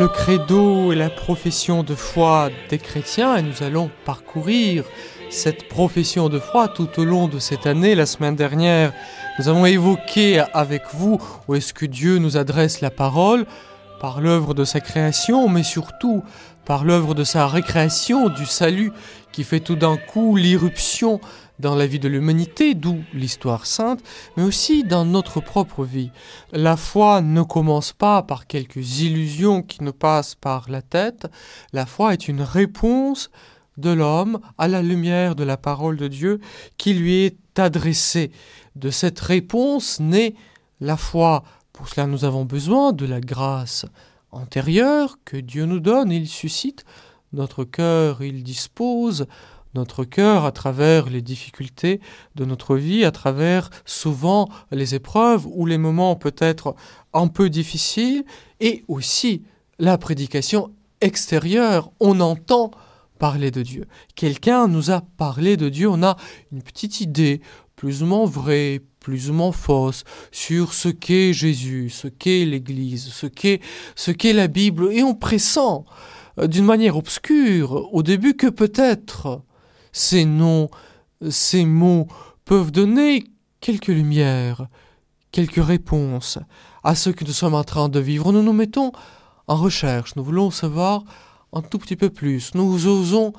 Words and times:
le 0.00 0.08
credo 0.08 0.92
et 0.92 0.96
la 0.96 1.10
profession 1.10 1.82
de 1.82 1.94
foi 1.94 2.48
des 2.70 2.78
chrétiens 2.78 3.36
et 3.36 3.42
nous 3.42 3.62
allons 3.62 3.90
parcourir 4.06 4.84
cette 5.28 5.68
profession 5.68 6.30
de 6.30 6.38
foi 6.38 6.68
tout 6.68 6.88
au 6.98 7.04
long 7.04 7.28
de 7.28 7.38
cette 7.38 7.66
année. 7.66 7.94
La 7.94 8.06
semaine 8.06 8.34
dernière, 8.34 8.94
nous 9.38 9.48
avons 9.48 9.66
évoqué 9.66 10.42
avec 10.54 10.84
vous 10.94 11.20
où 11.46 11.54
est-ce 11.54 11.74
que 11.74 11.84
Dieu 11.84 12.16
nous 12.16 12.38
adresse 12.38 12.80
la 12.80 12.90
parole 12.90 13.44
par 14.00 14.22
l'œuvre 14.22 14.54
de 14.54 14.64
sa 14.64 14.80
création, 14.80 15.50
mais 15.50 15.64
surtout 15.64 16.24
par 16.64 16.84
l'œuvre 16.84 17.14
de 17.14 17.22
sa 17.22 17.46
récréation, 17.46 18.30
du 18.30 18.46
salut 18.46 18.92
qui 19.32 19.44
fait 19.44 19.60
tout 19.60 19.76
d'un 19.76 19.98
coup 19.98 20.34
l'irruption 20.34 21.20
dans 21.60 21.74
la 21.74 21.86
vie 21.86 21.98
de 21.98 22.08
l'humanité, 22.08 22.74
d'où 22.74 23.00
l'histoire 23.12 23.66
sainte, 23.66 24.02
mais 24.36 24.42
aussi 24.42 24.82
dans 24.82 25.04
notre 25.04 25.40
propre 25.40 25.84
vie. 25.84 26.10
La 26.52 26.76
foi 26.76 27.20
ne 27.20 27.42
commence 27.42 27.92
pas 27.92 28.22
par 28.22 28.46
quelques 28.46 29.00
illusions 29.00 29.62
qui 29.62 29.84
nous 29.84 29.92
passent 29.92 30.34
par 30.34 30.70
la 30.70 30.82
tête, 30.82 31.26
la 31.72 31.86
foi 31.86 32.14
est 32.14 32.28
une 32.28 32.42
réponse 32.42 33.30
de 33.76 33.90
l'homme 33.90 34.40
à 34.58 34.68
la 34.68 34.82
lumière 34.82 35.34
de 35.34 35.44
la 35.44 35.56
parole 35.56 35.96
de 35.96 36.08
Dieu 36.08 36.40
qui 36.76 36.94
lui 36.94 37.24
est 37.24 37.58
adressée. 37.58 38.30
De 38.76 38.90
cette 38.90 39.20
réponse 39.20 40.00
naît 40.00 40.34
la 40.80 40.96
foi. 40.96 41.44
Pour 41.72 41.88
cela 41.88 42.06
nous 42.06 42.24
avons 42.24 42.44
besoin 42.44 42.92
de 42.92 43.06
la 43.06 43.20
grâce 43.20 43.86
antérieure 44.32 45.18
que 45.24 45.36
Dieu 45.36 45.64
nous 45.66 45.80
donne, 45.80 46.12
il 46.12 46.28
suscite 46.28 46.84
notre 47.32 47.64
cœur, 47.64 48.22
il 48.22 48.42
dispose 48.42 49.26
notre 49.74 50.04
cœur 50.04 50.44
à 50.44 50.52
travers 50.52 51.08
les 51.08 51.22
difficultés 51.22 52.00
de 52.34 52.44
notre 52.44 52.76
vie, 52.76 53.04
à 53.04 53.10
travers 53.10 53.70
souvent 53.84 54.48
les 54.70 54.94
épreuves 54.94 55.46
ou 55.46 55.66
les 55.66 55.78
moments 55.78 56.16
peut-être 56.16 56.74
un 57.12 57.28
peu 57.28 57.50
difficiles, 57.50 58.24
et 58.60 58.84
aussi 58.88 59.42
la 59.78 59.98
prédication 59.98 60.72
extérieure. 61.00 61.90
On 62.00 62.20
entend 62.20 62.70
parler 63.18 63.50
de 63.50 63.62
Dieu. 63.62 63.86
Quelqu'un 64.14 64.66
nous 64.66 64.90
a 64.90 65.02
parlé 65.02 65.56
de 65.56 65.68
Dieu, 65.68 65.88
on 65.88 66.02
a 66.02 66.16
une 66.52 66.62
petite 66.62 67.00
idée, 67.00 67.40
plus 67.76 68.02
ou 68.02 68.06
moins 68.06 68.26
vraie, 68.26 68.80
plus 68.98 69.30
ou 69.30 69.34
moins 69.34 69.52
fausse, 69.52 70.04
sur 70.32 70.74
ce 70.74 70.88
qu'est 70.88 71.32
Jésus, 71.32 71.90
ce 71.90 72.08
qu'est 72.08 72.44
l'Église, 72.44 73.08
ce 73.12 73.26
qu'est 73.26 73.60
ce 73.94 74.10
qu'est 74.10 74.32
la 74.32 74.48
Bible, 74.48 74.92
et 74.92 75.02
on 75.02 75.14
pressent 75.14 75.84
euh, 76.38 76.46
d'une 76.46 76.64
manière 76.64 76.96
obscure 76.96 77.88
au 77.94 78.02
début 78.02 78.34
que 78.34 78.48
peut-être 78.48 79.42
ces 79.92 80.24
noms, 80.24 80.68
ces 81.30 81.64
mots 81.64 82.08
peuvent 82.44 82.70
donner 82.70 83.24
quelques 83.60 83.88
lumières, 83.88 84.66
quelques 85.32 85.64
réponses 85.64 86.38
à 86.82 86.94
ce 86.94 87.10
que 87.10 87.24
nous 87.24 87.32
sommes 87.32 87.54
en 87.54 87.64
train 87.64 87.88
de 87.88 88.00
vivre. 88.00 88.32
Nous 88.32 88.42
nous 88.42 88.52
mettons 88.52 88.92
en 89.46 89.56
recherche, 89.56 90.16
nous 90.16 90.24
voulons 90.24 90.50
savoir 90.50 91.04
un 91.52 91.62
tout 91.62 91.78
petit 91.78 91.96
peu 91.96 92.10
plus, 92.10 92.54
nous 92.54 92.86
osons 92.86 93.32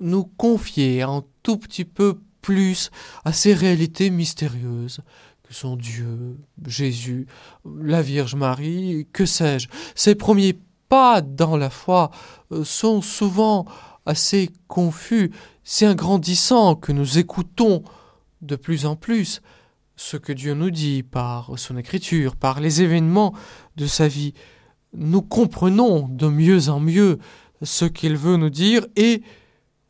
nous 0.00 0.24
confier 0.24 1.02
un 1.02 1.22
tout 1.42 1.56
petit 1.56 1.84
peu 1.84 2.18
plus 2.42 2.90
à 3.24 3.32
ces 3.32 3.54
réalités 3.54 4.10
mystérieuses 4.10 5.00
que 5.44 5.54
sont 5.54 5.76
Dieu, 5.76 6.38
Jésus, 6.66 7.26
la 7.64 8.02
Vierge 8.02 8.34
Marie, 8.34 9.06
que 9.12 9.26
sais-je. 9.26 9.68
Ces 9.94 10.14
premiers 10.14 10.58
pas 10.88 11.20
dans 11.20 11.56
la 11.56 11.70
foi 11.70 12.10
euh, 12.52 12.64
sont 12.64 13.02
souvent 13.02 13.64
assez 14.06 14.50
confus 14.68 15.30
c'est 15.64 15.86
un 15.86 15.94
grandissant 15.94 16.74
que 16.76 16.92
nous 16.92 17.18
écoutons 17.18 17.82
de 18.42 18.54
plus 18.54 18.84
en 18.84 18.96
plus 18.96 19.40
ce 19.96 20.18
que 20.18 20.32
Dieu 20.32 20.52
nous 20.52 20.70
dit 20.70 21.02
par 21.02 21.58
son 21.58 21.78
écriture, 21.78 22.36
par 22.36 22.60
les 22.60 22.82
événements 22.82 23.34
de 23.76 23.86
sa 23.86 24.06
vie. 24.06 24.34
Nous 24.92 25.22
comprenons 25.22 26.06
de 26.08 26.28
mieux 26.28 26.68
en 26.68 26.80
mieux 26.80 27.18
ce 27.62 27.86
qu'il 27.86 28.16
veut 28.16 28.36
nous 28.36 28.50
dire 28.50 28.86
et 28.96 29.22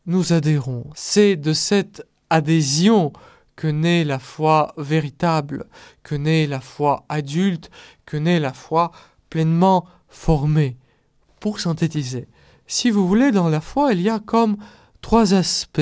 nous 0.06 0.32
adhérons. 0.32 0.84
C'est 0.94 1.34
de 1.34 1.52
cette 1.52 2.06
adhésion 2.30 3.12
que 3.56 3.66
naît 3.66 4.04
la 4.04 4.20
foi 4.20 4.74
véritable, 4.76 5.66
que 6.04 6.14
naît 6.14 6.46
la 6.46 6.60
foi 6.60 7.04
adulte, 7.08 7.70
que 8.06 8.16
naît 8.16 8.40
la 8.40 8.52
foi 8.52 8.92
pleinement 9.28 9.86
formée. 10.08 10.76
Pour 11.40 11.58
synthétiser, 11.60 12.28
si 12.66 12.90
vous 12.90 13.06
voulez, 13.06 13.30
dans 13.30 13.48
la 13.48 13.60
foi, 13.60 13.92
il 13.92 14.00
y 14.00 14.08
a 14.08 14.18
comme 14.18 14.56
trois 15.00 15.34
aspects, 15.34 15.80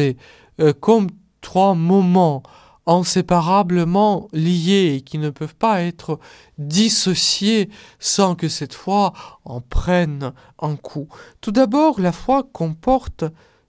euh, 0.61 0.73
comme 0.73 1.09
trois 1.41 1.75
moments 1.75 2.43
inséparablement 2.87 4.29
liés 4.33 4.97
et 4.97 5.01
qui 5.03 5.19
ne 5.19 5.31
peuvent 5.31 5.55
pas 5.55 5.83
être 5.83 6.19
dissociés 6.59 7.71
sans 8.01 8.35
que 8.35 8.49
cette 8.49 8.75
foi 8.75 9.13
en 9.45 9.61
prenne 9.61 10.33
un 10.61 10.77
coup. 10.77 11.09
Tout 11.41 11.53
d'abord, 11.53 12.01
la 12.01 12.13
foi 12.13 12.43
comporte 12.53 13.25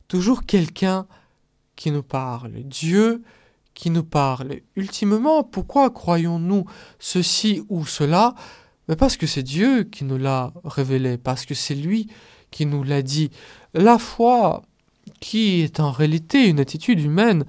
toujours 0.07 0.46
quelqu'un 0.46 1.06
qui 1.75 1.91
nous 1.91 2.03
parle, 2.03 2.53
Dieu 2.63 3.23
qui 3.73 3.90
nous 3.90 4.03
parle. 4.03 4.59
Ultimement, 4.75 5.44
pourquoi 5.44 5.90
croyons-nous 5.90 6.66
ceci 7.00 7.63
ou 7.69 7.85
cela? 7.85 8.35
Mais 8.88 8.96
Parce 8.96 9.18
que 9.18 9.28
c'est 9.28 9.44
Dieu 9.44 9.84
qui 9.84 10.03
nous 10.03 10.18
l'a 10.18 10.53
révélé, 10.63 11.18
parce 11.18 11.46
que 11.46 11.56
c'est 11.56 11.75
lui 11.75 12.07
qui 12.53 12.66
nous 12.66 12.84
l'a 12.84 13.02
dit. 13.02 13.31
La 13.74 13.97
foi 13.97 14.62
qui 15.19 15.62
est 15.62 15.80
en 15.80 15.91
réalité 15.91 16.47
une 16.47 16.59
attitude 16.59 17.02
humaine 17.02 17.44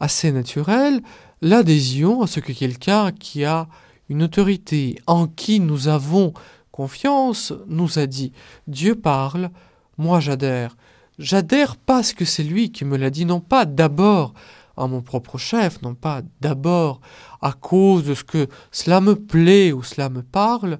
assez 0.00 0.32
naturelle, 0.32 1.00
l'adhésion 1.40 2.22
à 2.22 2.26
ce 2.26 2.40
que 2.40 2.52
quelqu'un 2.52 3.12
qui 3.12 3.44
a 3.44 3.68
une 4.08 4.22
autorité, 4.22 4.98
en 5.06 5.26
qui 5.26 5.60
nous 5.60 5.88
avons 5.88 6.34
confiance, 6.72 7.52
nous 7.68 7.98
a 7.98 8.06
dit. 8.06 8.32
Dieu 8.66 8.94
parle, 8.94 9.50
moi 9.96 10.20
j'adhère. 10.20 10.76
J'adhère 11.18 11.76
parce 11.76 12.12
que 12.12 12.24
c'est 12.24 12.44
lui 12.44 12.70
qui 12.70 12.84
me 12.84 12.96
l'a 12.96 13.10
dit, 13.10 13.24
non 13.24 13.40
pas 13.40 13.64
d'abord 13.64 14.34
à 14.76 14.86
mon 14.86 15.02
propre 15.02 15.38
chef, 15.38 15.82
non 15.82 15.94
pas 15.94 16.22
d'abord 16.40 17.00
à 17.42 17.52
cause 17.52 18.04
de 18.04 18.14
ce 18.14 18.24
que 18.24 18.46
cela 18.70 19.00
me 19.00 19.14
plaît 19.14 19.72
ou 19.72 19.82
cela 19.82 20.08
me 20.08 20.22
parle, 20.22 20.78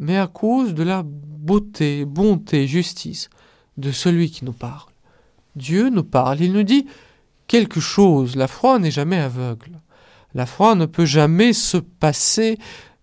mais 0.00 0.16
à 0.16 0.26
cause 0.26 0.74
de 0.74 0.82
la 0.82 1.04
beauté, 1.04 2.04
bonté, 2.04 2.66
justice 2.66 3.28
de 3.76 3.92
celui 3.92 4.30
qui 4.30 4.44
nous 4.44 4.52
parle. 4.52 4.90
Dieu 5.54 5.90
nous 5.90 6.04
parle, 6.04 6.40
il 6.40 6.52
nous 6.52 6.62
dit 6.62 6.86
quelque 7.46 7.80
chose. 7.80 8.34
La 8.34 8.48
foi 8.48 8.78
n'est 8.78 8.90
jamais 8.90 9.18
aveugle. 9.18 9.80
La 10.34 10.46
foi 10.46 10.74
ne 10.74 10.86
peut 10.86 11.04
jamais 11.04 11.52
se 11.52 11.76
passer 11.76 12.58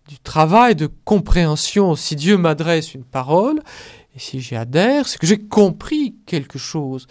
du 0.07 0.17
travail 0.17 0.75
de 0.75 0.89
compréhension. 1.05 1.95
Si 1.95 2.15
Dieu 2.15 2.37
m'adresse 2.37 2.93
une 2.93 3.03
parole, 3.03 3.61
et 4.15 4.19
si 4.19 4.39
j'y 4.39 4.55
adhère, 4.55 5.07
c'est 5.07 5.19
que 5.19 5.27
j'ai 5.27 5.39
compris 5.39 6.15
quelque 6.25 6.57
chose. 6.57 7.07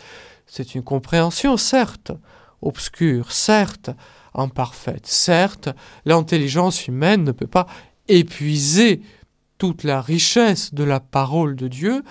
C'est 0.46 0.74
une 0.74 0.82
compréhension, 0.82 1.56
certes, 1.56 2.12
obscure, 2.60 3.30
certes, 3.30 3.90
imparfaite. 4.34 5.06
Certes, 5.06 5.68
l'intelligence 6.04 6.88
humaine 6.88 7.22
ne 7.22 7.32
peut 7.32 7.46
pas 7.46 7.66
épuiser 8.08 9.02
toute 9.58 9.84
la 9.84 10.00
richesse 10.00 10.74
de 10.74 10.84
la 10.84 11.00
parole 11.00 11.56
de 11.56 11.68
Dieu, 11.68 12.02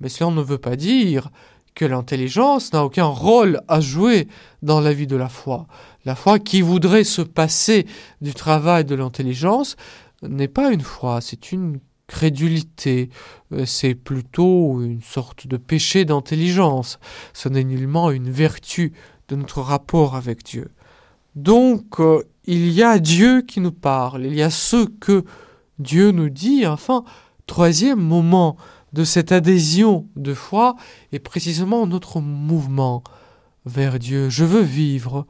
mais 0.00 0.08
cela 0.08 0.30
ne 0.30 0.42
veut 0.42 0.58
pas 0.58 0.76
dire 0.76 1.30
que 1.74 1.84
l'intelligence 1.84 2.72
n'a 2.72 2.84
aucun 2.84 3.06
rôle 3.06 3.60
à 3.68 3.80
jouer 3.80 4.26
dans 4.62 4.80
la 4.80 4.92
vie 4.92 5.06
de 5.06 5.16
la 5.16 5.28
foi. 5.28 5.66
La 6.04 6.16
foi 6.16 6.38
qui 6.38 6.60
voudrait 6.60 7.04
se 7.04 7.22
passer 7.22 7.86
du 8.20 8.34
travail 8.34 8.84
de 8.84 8.94
l'intelligence 8.94 9.76
n'est 10.22 10.48
pas 10.48 10.72
une 10.72 10.80
foi, 10.80 11.20
c'est 11.20 11.52
une 11.52 11.78
crédulité, 12.08 13.10
euh, 13.52 13.64
c'est 13.64 13.94
plutôt 13.94 14.80
une 14.82 15.02
sorte 15.02 15.46
de 15.46 15.56
péché 15.56 16.04
d'intelligence, 16.04 16.98
ce 17.32 17.48
n'est 17.48 17.64
nullement 17.64 18.10
une 18.10 18.30
vertu 18.30 18.92
de 19.28 19.36
notre 19.36 19.60
rapport 19.60 20.16
avec 20.16 20.42
Dieu. 20.42 20.70
Donc 21.36 22.00
euh, 22.00 22.24
il 22.46 22.70
y 22.72 22.82
a 22.82 22.98
Dieu 22.98 23.42
qui 23.42 23.60
nous 23.60 23.72
parle, 23.72 24.24
il 24.24 24.34
y 24.34 24.42
a 24.42 24.50
ce 24.50 24.86
que 24.86 25.24
Dieu 25.78 26.10
nous 26.10 26.28
dit, 26.28 26.66
enfin, 26.66 27.04
troisième 27.46 28.00
moment 28.00 28.56
de 28.92 29.04
cette 29.04 29.32
adhésion 29.32 30.06
de 30.16 30.34
foi 30.34 30.76
est 31.12 31.18
précisément 31.18 31.86
notre 31.86 32.20
mouvement 32.20 33.02
vers 33.66 33.98
Dieu. 33.98 34.28
Je 34.30 34.44
veux 34.44 34.62
vivre 34.62 35.26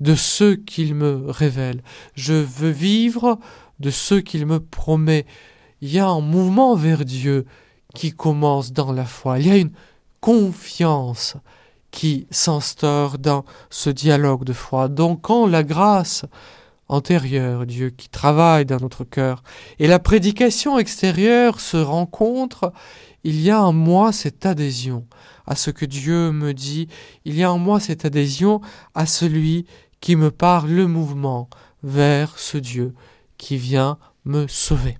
de 0.00 0.14
ce 0.14 0.54
qu'il 0.54 0.94
me 0.94 1.24
révèle. 1.28 1.82
Je 2.14 2.32
veux 2.32 2.70
vivre 2.70 3.38
de 3.80 3.90
ce 3.90 4.14
qu'il 4.14 4.46
me 4.46 4.60
promet. 4.60 5.26
Il 5.80 5.92
y 5.92 5.98
a 5.98 6.08
un 6.08 6.20
mouvement 6.20 6.74
vers 6.74 7.04
Dieu 7.04 7.46
qui 7.94 8.12
commence 8.12 8.72
dans 8.72 8.92
la 8.92 9.04
foi. 9.04 9.38
Il 9.38 9.46
y 9.46 9.50
a 9.50 9.56
une 9.56 9.72
confiance 10.20 11.36
qui 11.90 12.26
s'instaure 12.30 13.18
dans 13.18 13.44
ce 13.70 13.90
dialogue 13.90 14.44
de 14.44 14.52
foi. 14.52 14.88
Donc 14.88 15.20
quand 15.22 15.46
la 15.46 15.62
grâce 15.62 16.24
antérieure, 16.88 17.66
Dieu 17.66 17.90
qui 17.90 18.08
travaille 18.08 18.66
dans 18.66 18.80
notre 18.80 19.04
cœur, 19.04 19.42
et 19.78 19.86
la 19.86 19.98
prédication 19.98 20.78
extérieure 20.78 21.60
se 21.60 21.76
rencontrent, 21.76 22.72
il 23.24 23.40
y 23.40 23.50
a 23.50 23.62
en 23.62 23.72
moi 23.72 24.12
cette 24.12 24.46
adhésion 24.46 25.06
à 25.46 25.56
ce 25.56 25.70
que 25.70 25.84
Dieu 25.84 26.32
me 26.32 26.52
dit, 26.52 26.88
il 27.24 27.34
y 27.34 27.42
a 27.42 27.52
en 27.52 27.58
moi 27.58 27.80
cette 27.80 28.04
adhésion 28.04 28.60
à 28.94 29.06
celui 29.06 29.66
qui 30.00 30.16
me 30.16 30.30
parle 30.30 30.70
le 30.70 30.86
mouvement 30.86 31.48
vers 31.82 32.38
ce 32.38 32.58
Dieu 32.58 32.94
qui 33.38 33.56
vient 33.56 33.98
me 34.24 34.46
sauver. 34.46 34.98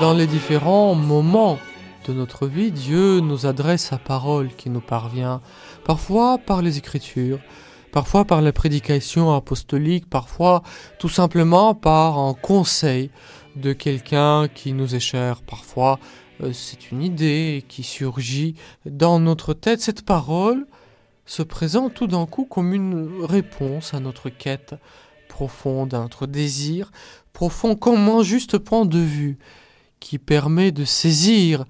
Dans 0.00 0.12
les 0.12 0.26
différents 0.26 0.94
moments 0.94 1.58
de 2.06 2.12
notre 2.12 2.46
vie, 2.46 2.72
Dieu 2.72 3.20
nous 3.20 3.46
adresse 3.46 3.84
sa 3.84 3.98
parole 3.98 4.48
qui 4.54 4.68
nous 4.68 4.80
parvient, 4.80 5.40
parfois 5.84 6.38
par 6.38 6.62
les 6.62 6.78
Écritures, 6.78 7.38
parfois 7.92 8.24
par 8.24 8.42
la 8.42 8.52
prédication 8.52 9.32
apostolique, 9.32 10.10
parfois 10.10 10.62
tout 10.98 11.08
simplement 11.08 11.74
par 11.74 12.18
un 12.18 12.34
conseil 12.34 13.10
de 13.54 13.72
quelqu'un 13.72 14.48
qui 14.48 14.72
nous 14.72 14.96
est 14.96 15.00
cher, 15.00 15.42
parfois 15.42 16.00
euh, 16.42 16.52
c'est 16.52 16.90
une 16.90 17.02
idée 17.02 17.64
qui 17.68 17.84
surgit 17.84 18.56
dans 18.84 19.20
notre 19.20 19.54
tête. 19.54 19.80
Cette 19.80 20.04
parole 20.04 20.66
se 21.24 21.42
présente 21.42 21.94
tout 21.94 22.08
d'un 22.08 22.26
coup 22.26 22.44
comme 22.44 22.74
une 22.74 23.22
réponse 23.22 23.94
à 23.94 24.00
notre 24.00 24.28
quête 24.28 24.74
profonde, 25.28 25.94
à 25.94 26.00
notre 26.00 26.26
désir 26.26 26.90
profond, 27.32 27.74
comme 27.74 28.08
un 28.08 28.22
juste 28.22 28.58
point 28.58 28.86
de 28.86 28.98
vue 28.98 29.38
qui 30.00 30.18
permet 30.18 30.72
de 30.72 30.84
saisir 30.84 31.64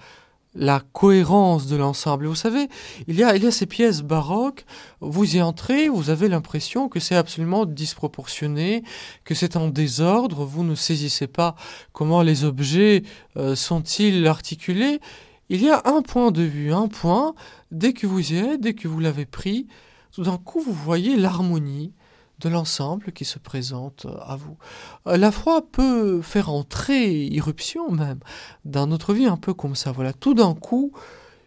la 0.54 0.80
cohérence 0.92 1.66
de 1.66 1.76
l'ensemble. 1.76 2.26
Vous 2.26 2.34
savez, 2.34 2.68
il 3.08 3.16
y, 3.16 3.24
a, 3.24 3.34
il 3.36 3.42
y 3.42 3.46
a 3.46 3.50
ces 3.50 3.66
pièces 3.66 4.02
baroques, 4.02 4.64
vous 5.00 5.36
y 5.36 5.42
entrez, 5.42 5.88
vous 5.88 6.10
avez 6.10 6.28
l'impression 6.28 6.88
que 6.88 7.00
c'est 7.00 7.16
absolument 7.16 7.66
disproportionné, 7.66 8.84
que 9.24 9.34
c'est 9.34 9.56
en 9.56 9.68
désordre, 9.68 10.44
vous 10.44 10.64
ne 10.64 10.74
saisissez 10.74 11.26
pas 11.26 11.56
comment 11.92 12.22
les 12.22 12.44
objets 12.44 13.02
euh, 13.36 13.56
sont-ils 13.56 14.26
articulés. 14.26 15.00
Il 15.48 15.62
y 15.62 15.70
a 15.70 15.82
un 15.84 16.02
point 16.02 16.30
de 16.30 16.42
vue, 16.42 16.72
un 16.72 16.88
point, 16.88 17.34
dès 17.70 17.92
que 17.92 18.06
vous 18.06 18.32
y 18.32 18.36
êtes, 18.36 18.60
dès 18.60 18.74
que 18.74 18.88
vous 18.88 19.00
l'avez 19.00 19.26
pris, 19.26 19.66
tout 20.12 20.22
d'un 20.22 20.38
coup 20.38 20.60
vous 20.60 20.72
voyez 20.72 21.16
l'harmonie, 21.16 21.92
de 22.40 22.48
l'ensemble 22.48 23.12
qui 23.12 23.24
se 23.24 23.38
présente 23.38 24.06
à 24.26 24.36
vous. 24.36 24.56
Euh, 25.06 25.16
la 25.16 25.30
foi 25.30 25.62
peut 25.70 26.20
faire 26.22 26.50
entrer, 26.50 27.24
irruption 27.26 27.90
même, 27.90 28.20
dans 28.64 28.86
notre 28.86 29.14
vie 29.14 29.26
un 29.26 29.36
peu 29.36 29.54
comme 29.54 29.74
ça. 29.74 29.92
Voilà, 29.92 30.12
tout 30.12 30.34
d'un 30.34 30.54
coup, 30.54 30.92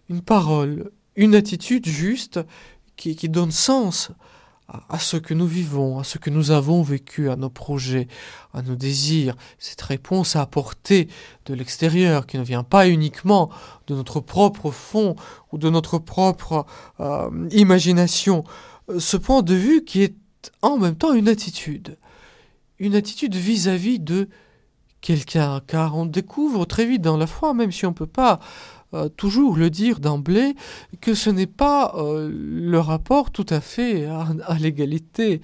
une 0.10 0.22
parole, 0.22 0.92
une 1.16 1.36
attitude 1.36 1.86
juste 1.88 2.39
qui, 2.95 3.16
donne 3.30 3.51
sens 3.51 4.12
à, 4.68 5.00
ce 5.00 5.18
que 5.18 5.34
nous 5.34 5.45
vivons, 5.45 6.00
à 6.00 6.04
ce 6.04 6.18
que 6.18 6.30
nous 6.30 6.51
avons 6.51 6.81
vécu, 6.81 7.30
à 7.30 7.36
nos 7.36 7.50
projets, 7.50 8.07
à 8.54 8.62
nos 8.62 8.75
désirs. 8.75 9.36
Cette 9.60 9.81
réponse 9.81 10.36
à 10.36 10.42
apporter 10.42 11.07
de 11.45 11.54
l'extérieur, 11.54 12.25
qui 12.25 12.38
ne 12.38 12.44
vient 12.44 12.63
pas 12.63 12.89
uniquement 12.89 13.50
de 13.88 13.95
notre 13.95 14.19
propre 14.19 14.72
fond 14.72 15.16
ou 15.51 15.57
de 15.57 15.69
notre 15.69 16.00
propre 16.00 16.66
euh, 17.00 17.48
imagination. 17.51 18.44
Euh, 18.89 19.00
ce 19.00 19.16
point 19.16 19.42
de 19.42 19.54
vue 19.54 19.84
qui 19.86 20.01
est 20.01 20.16
en 20.62 20.78
même 20.78 20.95
temps 20.95 21.13
une 21.13 21.28
attitude. 21.28 21.98
Une 22.80 22.95
attitude 22.95 23.36
vis-à-vis 23.36 24.00
de 24.00 24.30
quelqu'un, 25.01 25.62
car 25.66 25.95
on 25.95 26.06
découvre 26.06 26.66
très 26.66 26.86
vite 26.86 27.01
dans 27.01 27.18
la 27.18 27.28
foi, 27.28 27.54
même 27.54 27.72
si 27.72 27.86
on 27.86 27.89
ne 27.89 27.95
peut 27.95 28.06
pas 28.06 28.39
euh, 28.94 29.10
toujours 29.10 29.57
le 29.57 29.69
dire 29.69 30.00
d'emblée, 30.00 30.56
que 31.01 31.13
ce 31.13 31.30
n'est 31.30 31.45
pas 31.45 31.94
euh, 31.98 32.31
le 32.31 32.80
rapport 32.80 33.31
tout 33.31 33.45
à 33.50 33.60
fait 33.60 34.06
à, 34.06 34.57
l'égalité. 34.60 35.42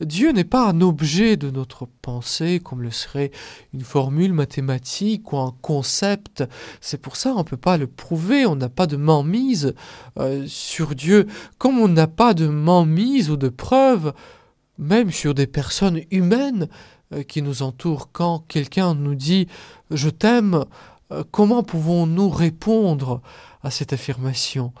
Dieu 0.00 0.32
n'est 0.32 0.44
pas 0.44 0.68
un 0.68 0.80
objet 0.80 1.36
de 1.36 1.50
notre 1.50 1.86
pensée, 2.02 2.60
comme 2.62 2.82
le 2.82 2.90
serait 2.90 3.30
une 3.72 3.82
formule 3.82 4.32
mathématique 4.32 5.32
ou 5.32 5.38
un 5.38 5.54
concept. 5.62 6.44
C'est 6.80 7.00
pour 7.00 7.16
ça 7.16 7.32
qu'on 7.32 7.38
ne 7.38 7.42
peut 7.42 7.56
pas 7.56 7.78
le 7.78 7.86
prouver, 7.86 8.46
on 8.46 8.56
n'a 8.56 8.68
pas 8.68 8.86
de 8.86 8.96
mise 8.96 9.74
euh, 10.18 10.44
sur 10.46 10.94
Dieu, 10.94 11.26
comme 11.58 11.78
on 11.78 11.88
n'a 11.88 12.06
pas 12.06 12.34
de 12.34 12.46
mise 12.46 13.30
ou 13.30 13.36
de 13.36 13.48
preuve 13.48 14.12
même 14.78 15.10
sur 15.10 15.34
des 15.34 15.46
personnes 15.46 16.00
humaines 16.10 16.68
euh, 17.12 17.22
qui 17.22 17.42
nous 17.42 17.62
entourent. 17.62 18.10
Quand 18.12 18.44
quelqu'un 18.48 18.94
nous 18.94 19.14
dit⁇ 19.14 19.44
Je 19.90 20.08
t'aime⁇ 20.08 20.54
comment 21.30 21.62
pouvons-nous 21.62 22.28
répondre 22.28 23.20
à 23.62 23.70
cette 23.70 23.92
affirmation? 23.92 24.72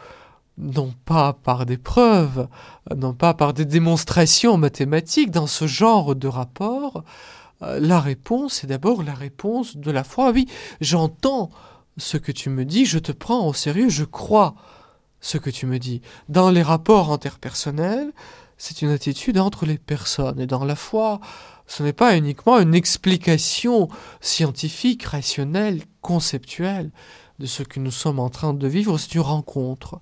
Non 0.56 0.92
pas 1.04 1.32
par 1.32 1.66
des 1.66 1.78
preuves, 1.78 2.48
non 2.96 3.12
pas 3.12 3.34
par 3.34 3.54
des 3.54 3.64
démonstrations 3.64 4.56
mathématiques 4.56 5.30
dans 5.30 5.46
ce 5.46 5.66
genre 5.66 6.14
de 6.14 6.28
rapport, 6.28 7.04
euh, 7.62 7.80
la 7.80 8.00
réponse 8.00 8.64
est 8.64 8.68
d'abord 8.68 9.02
la 9.02 9.14
réponse 9.14 9.76
de 9.76 9.90
la 9.90 10.04
foi. 10.04 10.30
Oui, 10.30 10.46
j'entends 10.80 11.50
ce 11.96 12.16
que 12.16 12.32
tu 12.32 12.50
me 12.50 12.64
dis, 12.64 12.86
je 12.86 12.98
te 12.98 13.12
prends 13.12 13.46
au 13.46 13.52
sérieux, 13.52 13.88
je 13.88 14.04
crois 14.04 14.54
ce 15.20 15.38
que 15.38 15.50
tu 15.50 15.66
me 15.66 15.78
dis. 15.78 16.02
Dans 16.28 16.50
les 16.50 16.62
rapports 16.62 17.12
interpersonnels, 17.12 18.12
c'est 18.58 18.82
une 18.82 18.90
attitude 18.90 19.38
entre 19.38 19.66
les 19.66 19.78
personnes. 19.78 20.40
Et 20.40 20.46
dans 20.46 20.64
la 20.64 20.76
foi, 20.76 21.20
ce 21.66 21.82
n'est 21.82 21.92
pas 21.92 22.16
uniquement 22.16 22.58
une 22.58 22.74
explication 22.74 23.88
scientifique, 24.20 25.04
rationnelle, 25.04 25.82
conceptuelle 26.02 26.90
de 27.38 27.46
ce 27.46 27.62
que 27.62 27.80
nous 27.80 27.90
sommes 27.90 28.20
en 28.20 28.30
train 28.30 28.54
de 28.54 28.68
vivre, 28.68 28.98
c'est 28.98 29.14
une 29.14 29.22
rencontre. 29.22 30.00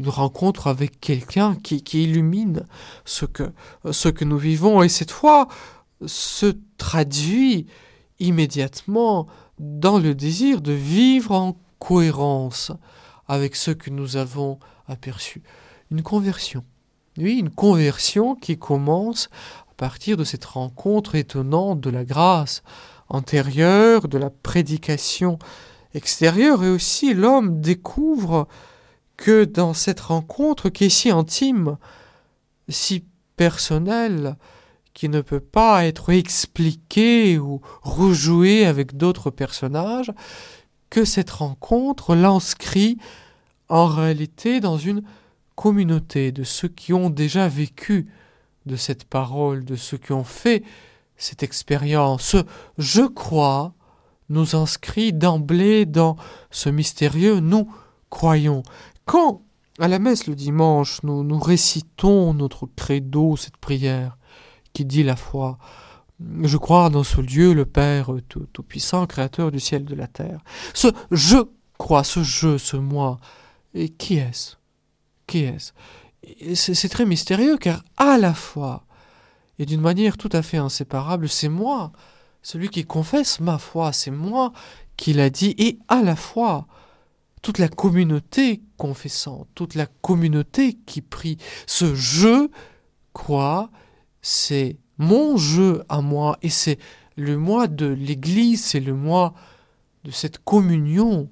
Une 0.00 0.08
rencontre 0.08 0.66
avec 0.66 1.00
quelqu'un 1.00 1.54
qui, 1.54 1.82
illumine 1.92 2.66
ce 3.04 3.24
que, 3.24 3.52
ce 3.90 4.08
que 4.08 4.24
nous 4.24 4.38
vivons. 4.38 4.82
Et 4.82 4.88
cette 4.88 5.10
foi 5.10 5.48
se 6.06 6.56
traduit 6.76 7.66
immédiatement 8.18 9.28
dans 9.58 9.98
le 9.98 10.14
désir 10.14 10.60
de 10.60 10.72
vivre 10.72 11.32
en 11.32 11.56
cohérence 11.78 12.72
avec 13.28 13.54
ce 13.54 13.70
que 13.70 13.90
nous 13.90 14.16
avons 14.16 14.58
aperçu. 14.88 15.42
Une 15.90 16.02
conversion. 16.02 16.64
Oui, 17.18 17.38
une 17.38 17.50
conversion 17.50 18.34
qui 18.34 18.58
commence 18.58 19.28
partir 19.82 20.16
de 20.16 20.22
cette 20.22 20.44
rencontre 20.44 21.16
étonnante 21.16 21.80
de 21.80 21.90
la 21.90 22.04
grâce 22.04 22.62
antérieure, 23.08 24.06
de 24.06 24.16
la 24.16 24.30
prédication 24.30 25.40
extérieure, 25.92 26.62
et 26.62 26.68
aussi 26.68 27.14
l'homme 27.14 27.60
découvre 27.60 28.46
que 29.16 29.44
dans 29.44 29.74
cette 29.74 29.98
rencontre 29.98 30.68
qui 30.68 30.84
est 30.84 30.88
si 30.88 31.10
intime, 31.10 31.78
si 32.68 33.04
personnelle, 33.36 34.36
qui 34.94 35.08
ne 35.08 35.20
peut 35.20 35.40
pas 35.40 35.84
être 35.84 36.10
expliquée 36.10 37.40
ou 37.40 37.60
rejouée 37.82 38.64
avec 38.64 38.96
d'autres 38.96 39.30
personnages, 39.30 40.12
que 40.90 41.04
cette 41.04 41.30
rencontre 41.30 42.14
l'inscrit 42.14 42.98
en 43.68 43.86
réalité 43.86 44.60
dans 44.60 44.78
une 44.78 45.02
communauté, 45.56 46.30
de 46.30 46.44
ceux 46.44 46.68
qui 46.68 46.92
ont 46.92 47.10
déjà 47.10 47.48
vécu 47.48 48.06
de 48.66 48.76
cette 48.76 49.04
parole, 49.04 49.64
de 49.64 49.76
ceux 49.76 49.98
qui 49.98 50.12
ont 50.12 50.24
fait 50.24 50.62
cette 51.16 51.42
expérience. 51.42 52.36
Je 52.78 53.02
crois 53.02 53.74
nous 54.28 54.56
inscrit 54.56 55.12
d'emblée 55.12 55.86
dans 55.86 56.16
ce 56.50 56.68
mystérieux 56.70 57.40
nous 57.40 57.70
croyons. 58.10 58.62
Quand, 59.04 59.42
à 59.78 59.88
la 59.88 59.98
messe 59.98 60.26
le 60.26 60.34
dimanche, 60.34 61.02
nous, 61.02 61.22
nous 61.22 61.38
récitons 61.38 62.34
notre 62.34 62.66
credo, 62.66 63.36
cette 63.36 63.56
prière 63.56 64.16
qui 64.72 64.84
dit 64.84 65.02
la 65.02 65.16
foi, 65.16 65.58
je 66.42 66.56
crois 66.56 66.88
dans 66.88 67.02
ce 67.02 67.20
Dieu, 67.20 67.52
le 67.52 67.66
Père 67.66 68.10
Tout-Puissant, 68.28 69.06
Créateur 69.06 69.50
du 69.50 69.60
ciel 69.60 69.82
et 69.82 69.86
de 69.86 69.94
la 69.94 70.06
terre. 70.06 70.40
Ce 70.72 70.88
je 71.10 71.38
crois, 71.78 72.04
ce 72.04 72.22
je, 72.22 72.58
ce 72.58 72.76
moi, 72.76 73.18
et 73.74 73.88
qui 73.88 74.16
est-ce? 74.16 74.56
Qui 75.26 75.40
est-ce? 75.44 75.72
C'est 76.54 76.88
très 76.88 77.06
mystérieux 77.06 77.56
car 77.56 77.82
à 77.96 78.16
la 78.18 78.34
fois, 78.34 78.86
et 79.58 79.66
d'une 79.66 79.80
manière 79.80 80.16
tout 80.16 80.30
à 80.32 80.42
fait 80.42 80.56
inséparable, 80.56 81.28
c'est 81.28 81.48
moi, 81.48 81.92
celui 82.42 82.68
qui 82.68 82.84
confesse 82.84 83.40
ma 83.40 83.58
foi, 83.58 83.92
c'est 83.92 84.10
moi 84.10 84.52
qui 84.96 85.12
l'a 85.12 85.30
dit, 85.30 85.54
et 85.58 85.78
à 85.88 86.02
la 86.02 86.16
fois, 86.16 86.66
toute 87.42 87.58
la 87.58 87.68
communauté 87.68 88.62
confessante, 88.76 89.48
toute 89.54 89.74
la 89.74 89.86
communauté 89.86 90.74
qui 90.86 91.02
prie. 91.02 91.38
Ce 91.66 91.94
je 91.94 92.48
crois, 93.12 93.70
c'est 94.20 94.78
mon 94.98 95.36
jeu 95.36 95.82
à 95.88 96.00
moi, 96.00 96.38
et 96.42 96.50
c'est 96.50 96.78
le 97.16 97.36
moi 97.36 97.66
de 97.66 97.86
l'Église, 97.86 98.64
c'est 98.64 98.80
le 98.80 98.94
moi 98.94 99.34
de 100.04 100.10
cette 100.10 100.38
communion 100.38 101.28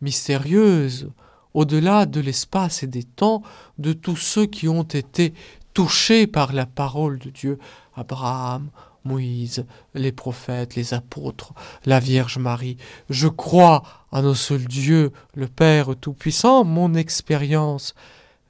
mystérieuse 0.00 1.10
au-delà 1.54 2.06
de 2.06 2.20
l'espace 2.20 2.82
et 2.82 2.86
des 2.86 3.04
temps, 3.04 3.42
de 3.78 3.92
tous 3.92 4.16
ceux 4.16 4.46
qui 4.46 4.68
ont 4.68 4.82
été 4.82 5.34
touchés 5.74 6.26
par 6.26 6.52
la 6.52 6.66
parole 6.66 7.18
de 7.18 7.30
Dieu, 7.30 7.58
Abraham, 7.94 8.70
Moïse, 9.04 9.64
les 9.94 10.12
prophètes, 10.12 10.74
les 10.74 10.94
apôtres, 10.94 11.54
la 11.86 12.00
Vierge 12.00 12.38
Marie. 12.38 12.76
Je 13.08 13.28
crois 13.28 13.82
en 14.10 14.24
un 14.24 14.34
seul 14.34 14.64
Dieu, 14.64 15.12
le 15.34 15.48
Père 15.48 15.96
Tout-Puissant, 15.96 16.64
mon 16.64 16.94
expérience 16.94 17.94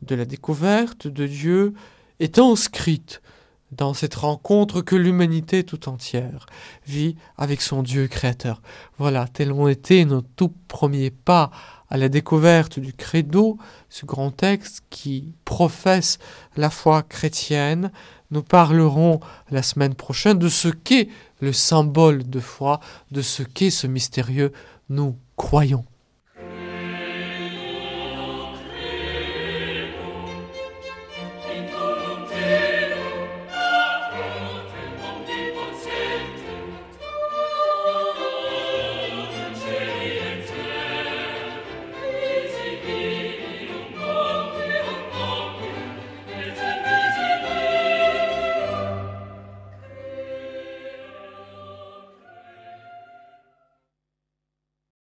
de 0.03 0.15
la 0.15 0.25
découverte 0.25 1.07
de 1.07 1.27
Dieu 1.27 1.75
est 2.19 2.39
inscrite 2.39 3.23
dans 3.73 3.95
cette 3.95 4.15
rencontre 4.15 4.81
que 4.81 4.97
l'humanité 4.97 5.65
tout 5.65 5.89
entière 5.89 6.47
vit 6.87 7.17
avec 7.37 7.61
son 7.61 7.83
Dieu 7.83 8.09
créateur. 8.09 8.63
Voilà, 8.99 9.27
tels 9.29 9.53
ont 9.53 9.69
été 9.69 10.05
nos 10.05 10.23
tout 10.23 10.53
premiers 10.69 11.11
pas 11.11 11.51
à 11.89 11.97
la 11.97 12.09
découverte 12.09 12.79
du 12.79 12.93
credo, 12.93 13.59
ce 13.89 14.07
grand 14.07 14.31
texte 14.31 14.85
qui 14.91 15.35
professe 15.45 16.19
la 16.57 16.71
foi 16.71 17.03
chrétienne. 17.03 17.91
Nous 18.31 18.43
parlerons 18.43 19.21
la 19.51 19.63
semaine 19.63 19.95
prochaine 19.95 20.39
de 20.39 20.49
ce 20.49 20.69
qu'est 20.69 21.09
le 21.41 21.53
symbole 21.53 22.29
de 22.29 22.41
foi, 22.41 22.81
de 23.11 23.23
ce 23.23 23.43
qu'est 23.43 23.71
ce 23.71 23.87
mystérieux 23.87 24.53
nous 24.89 25.17
croyons. 25.37 25.85